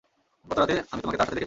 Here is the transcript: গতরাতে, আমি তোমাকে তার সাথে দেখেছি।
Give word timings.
গতরাতে, 0.45 0.75
আমি 0.91 1.01
তোমাকে 1.01 1.17
তার 1.17 1.27
সাথে 1.27 1.35
দেখেছি। 1.35 1.39